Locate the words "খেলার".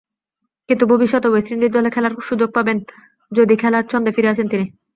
1.91-2.13, 3.55-3.85